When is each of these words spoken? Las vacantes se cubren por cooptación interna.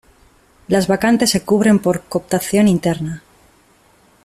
Las 0.67 0.87
vacantes 0.87 1.29
se 1.29 1.43
cubren 1.45 1.77
por 1.77 2.01
cooptación 2.01 2.67
interna. 2.67 3.21